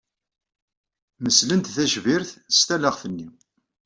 [1.23, 3.27] Meslen-d tacbirt s talaɣt-nni.